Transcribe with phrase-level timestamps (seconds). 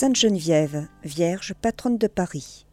[0.00, 2.64] Sainte Geneviève, Vierge, patronne de Paris.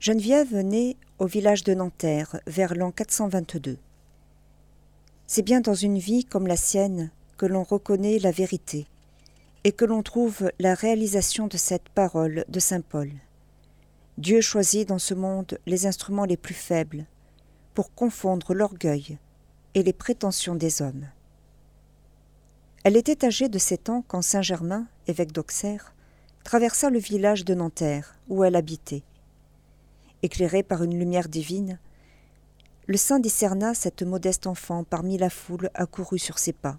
[0.00, 3.78] Geneviève naît au village de Nanterre vers l'an 422.
[5.26, 8.86] C'est bien dans une vie comme la sienne que l'on reconnaît la vérité
[9.64, 13.10] et que l'on trouve la réalisation de cette parole de Saint Paul.
[14.18, 17.06] Dieu choisit dans ce monde les instruments les plus faibles
[17.72, 19.16] pour confondre l'orgueil
[19.72, 21.08] et les prétentions des hommes.
[22.84, 25.94] Elle était âgée de sept ans quand Saint Germain, évêque d'Auxerre,
[26.44, 29.02] traversa le village de Nanterre, où elle habitait.
[30.22, 31.78] Éclairé par une lumière divine,
[32.86, 36.78] le saint discerna cette modeste enfant parmi la foule accourue sur ses pas.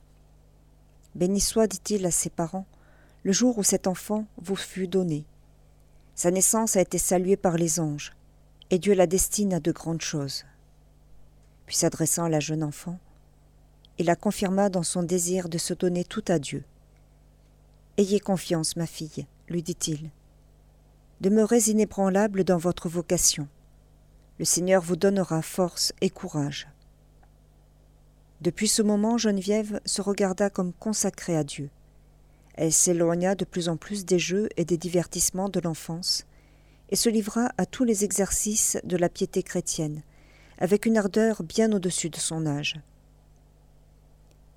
[1.15, 2.65] Béni soit, dit-il à ses parents,
[3.23, 5.25] le jour où cet enfant vous fut donné.
[6.16, 8.13] Sa naissance a été saluée par les anges,
[8.71, 10.45] et Dieu la destine à de grandes choses.
[11.66, 12.97] Puis s'adressant à la jeune enfant,
[13.99, 16.63] et la confirma dans son désir de se donner tout à Dieu.
[18.00, 20.09] Ayez confiance, ma fille, lui dit-il.
[21.19, 23.50] Demeurez inébranlable dans votre vocation.
[24.38, 26.69] Le Seigneur vous donnera force et courage.
[28.39, 31.69] Depuis ce moment, Geneviève se regarda comme consacrée à Dieu.
[32.53, 36.25] Elle s'éloigna de plus en plus des jeux et des divertissements de l'enfance,
[36.91, 40.03] et se livra à tous les exercices de la piété chrétienne,
[40.58, 42.80] avec une ardeur bien au-dessus de son âge.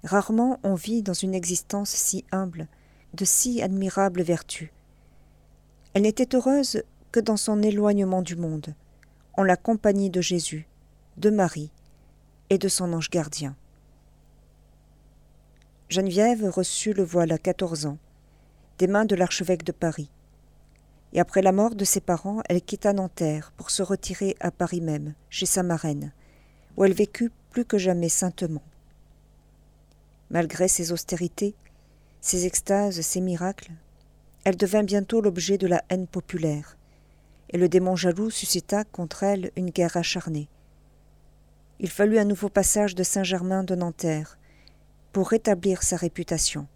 [0.04, 2.68] Rarement on vit dans une existence si humble
[3.14, 4.70] de si admirables vertus.
[5.94, 8.74] Elle n'était heureuse que dans son éloignement du monde,
[9.34, 10.66] en la compagnie de Jésus,
[11.18, 11.70] de Marie
[12.50, 13.54] et de son ange gardien.
[15.88, 17.98] Geneviève reçut le voile à quatorze ans,
[18.78, 20.10] des mains de l'archevêque de Paris.
[21.12, 24.80] Et après la mort de ses parents, elle quitta Nanterre pour se retirer à Paris
[24.80, 26.12] même, chez sa marraine,
[26.78, 28.62] où elle vécut plus que jamais saintement.
[30.30, 31.54] Malgré ses austérités,
[32.22, 33.72] ses extases, ses miracles,
[34.44, 36.78] elle devint bientôt l'objet de la haine populaire,
[37.50, 40.48] et le démon jaloux suscita contre elle une guerre acharnée.
[41.80, 44.38] Il fallut un nouveau passage de Saint-Germain de Nanterre
[45.12, 46.66] pour rétablir sa réputation.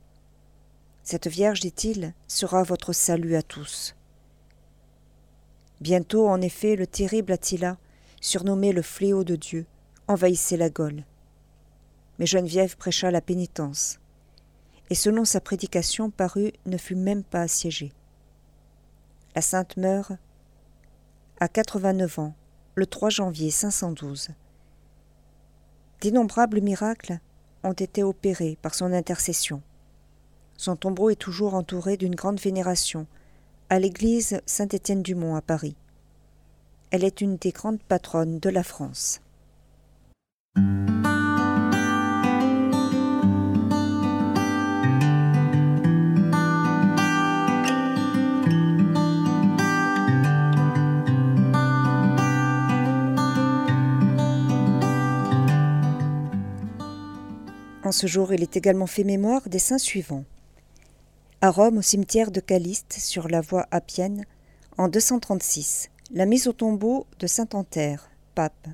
[1.02, 3.96] Cette Vierge, dit-il, sera votre salut à tous.
[5.80, 7.78] Bientôt, en effet, le terrible Attila,
[8.20, 9.64] surnommé le fléau de Dieu,
[10.06, 11.04] envahissait la Gaule
[12.18, 13.98] mais Geneviève prêcha la pénitence,
[14.90, 17.92] et selon sa prédication parut ne fut même pas assiégée.
[19.34, 20.12] La sainte meurt
[21.40, 22.34] à 89 ans,
[22.74, 24.30] le 3 janvier 512.
[26.00, 27.20] D'innombrables miracles
[27.62, 29.62] ont été opérés par son intercession.
[30.56, 33.06] Son tombeau est toujours entouré d'une grande vénération
[33.68, 35.76] à l'église Saint-Étienne-du-Mont à Paris.
[36.90, 39.20] Elle est une des grandes patronnes de la France.
[57.86, 60.24] En ce jour, il est également fait mémoire des saints suivants.
[61.40, 64.24] À Rome, au cimetière de Caliste, sur la voie appienne,
[64.76, 68.66] en 236, la mise au tombeau de saint Antère, pape,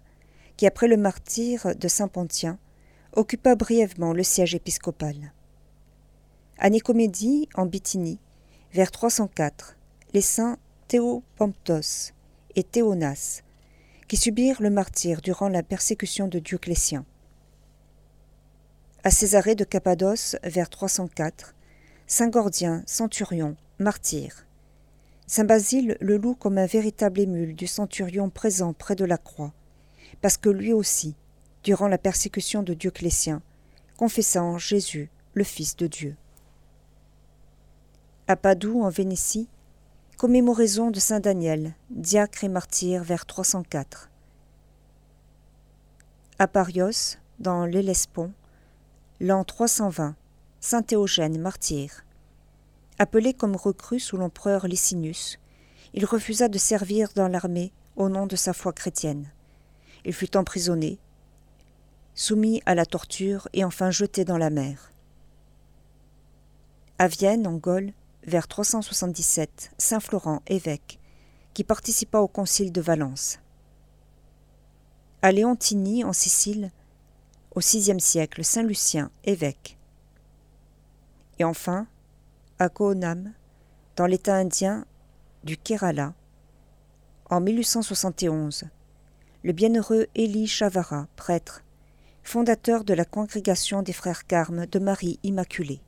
[0.56, 2.58] qui après le martyre de saint Pontien,
[3.12, 5.34] occupa brièvement le siège épiscopal.
[6.56, 8.18] À Nicomédie, en Bithynie,
[8.72, 9.76] vers 304,
[10.14, 10.56] les saints
[10.88, 12.14] Théopamptos
[12.56, 13.42] et Théonas,
[14.08, 17.04] qui subirent le martyre durant la persécution de Dioclétien
[19.04, 21.56] à Césarée de Cappadoce vers 304,
[22.06, 24.46] Saint Gordien, centurion, martyr.
[25.26, 29.52] Saint Basile le loue comme un véritable émule du centurion présent près de la croix,
[30.20, 31.16] parce que lui aussi,
[31.64, 33.42] durant la persécution de Dioclétien,
[33.96, 36.16] confessa en Jésus le Fils de Dieu.
[38.28, 39.48] À Padoue, en Vénétie,
[40.16, 44.10] commémoraison de Saint Daniel, diacre et martyr vers 304.
[46.38, 48.32] À Parios, dans l'Hellespont,
[49.22, 50.16] l'an 320,
[50.58, 52.04] Saint Théogène, martyr.
[52.98, 55.38] Appelé comme recrue sous l'empereur Licinius,
[55.94, 59.30] il refusa de servir dans l'armée au nom de sa foi chrétienne.
[60.04, 60.98] Il fut emprisonné,
[62.16, 64.90] soumis à la torture et enfin jeté dans la mer.
[66.98, 67.92] À Vienne, en Gaule,
[68.26, 70.98] vers 377, Saint Florent, évêque,
[71.54, 73.38] qui participa au concile de Valence.
[75.22, 76.72] À Léontini, en Sicile,
[77.54, 79.78] au VIe siècle Saint Lucien, évêque.
[81.38, 81.86] Et enfin,
[82.58, 83.32] à Koonam,
[83.96, 84.86] dans l'État indien
[85.44, 86.14] du Kerala,
[87.28, 88.64] en 1871,
[89.42, 91.62] le bienheureux Élie Chavara, prêtre,
[92.22, 95.80] fondateur de la congrégation des frères Carmes de Marie Immaculée.